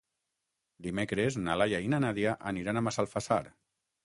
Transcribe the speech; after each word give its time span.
Dimecres 0.87 1.37
na 1.43 1.57
Laia 1.63 1.83
i 1.89 1.93
na 1.95 2.01
Nàdia 2.07 2.35
aniran 2.53 2.81
a 2.81 2.85
Massalfassar. 2.89 3.41